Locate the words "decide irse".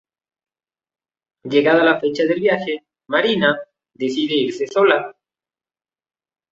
3.93-4.65